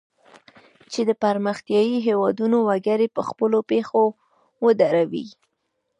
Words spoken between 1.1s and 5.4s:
پرمختیایي هیوادونو وګړي په خپلو پښو ودروي.